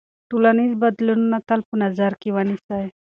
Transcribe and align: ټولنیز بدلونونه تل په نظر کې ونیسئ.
ټولنیز 0.29 0.71
بدلونونه 0.83 1.37
تل 1.47 1.59
په 1.69 1.75
نظر 1.83 2.11
کې 2.21 2.29
ونیسئ. 2.35 2.85